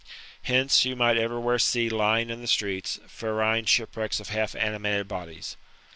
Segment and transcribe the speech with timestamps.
[0.41, 5.57] Hence, you might everywhere see lying in the streets, ferine shipwrecks of half animated bodies.